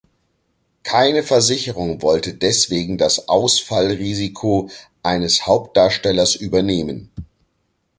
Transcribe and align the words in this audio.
Keine 0.81 1.21
Versicherung 1.21 2.01
wollte 2.01 2.33
deswegen 2.33 2.97
das 2.97 3.27
Ausfall-Risiko 3.29 4.67
eines 5.03 5.45
Hauptdarstellers 5.45 6.33
übernehmen. 6.33 7.11